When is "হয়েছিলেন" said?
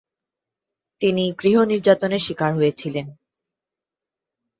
2.55-3.07